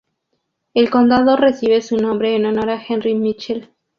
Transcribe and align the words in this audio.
El 0.73 0.89
condado 0.89 1.37
recibe 1.37 1.79
su 1.83 1.95
nombre 1.95 2.35
en 2.35 2.47
honor 2.47 2.71
a 2.71 2.81
Henry 2.89 3.13
Mitchell. 3.13 3.69